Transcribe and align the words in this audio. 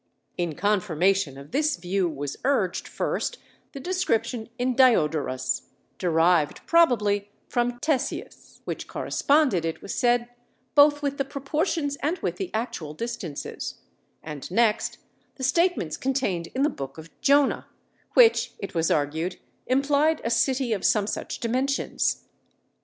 "In 0.35 0.55
confirmation 0.55 1.37
of 1.37 1.51
this 1.51 1.75
view 1.75 2.09
was 2.09 2.35
urged, 2.43 2.87
first, 2.87 3.37
the 3.71 3.79
description 3.79 4.49
in 4.57 4.73
Diodorus, 4.75 5.69
derived 5.99 6.65
probably 6.65 7.29
from 7.47 7.73
Ctesias, 7.81 8.61
which 8.65 8.87
corresponded 8.87 9.63
(it 9.63 9.83
was 9.83 9.93
said) 9.93 10.27
both 10.73 11.03
with 11.03 11.19
the 11.19 11.23
proportions 11.23 11.97
and 11.97 12.17
with 12.17 12.37
the 12.37 12.49
actual 12.51 12.95
distances; 12.95 13.75
and, 14.23 14.49
next, 14.49 14.97
the 15.35 15.43
statements 15.43 15.97
contained 15.97 16.47
in 16.55 16.63
the 16.63 16.69
Book 16.69 16.97
of 16.97 17.11
Jonah, 17.21 17.67
which, 18.15 18.53
it 18.57 18.73
was 18.73 18.89
argued, 18.89 19.37
implied 19.67 20.19
a 20.23 20.31
city 20.31 20.73
of 20.73 20.83
some 20.83 21.05
such 21.05 21.37
dimensions. 21.39 22.23